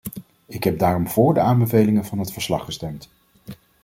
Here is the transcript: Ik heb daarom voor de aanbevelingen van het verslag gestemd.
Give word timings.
Ik 0.45 0.63
heb 0.63 0.79
daarom 0.79 1.07
voor 1.07 1.33
de 1.33 1.39
aanbevelingen 1.39 2.05
van 2.05 2.19
het 2.19 2.33
verslag 2.33 2.63
gestemd. 2.65 3.09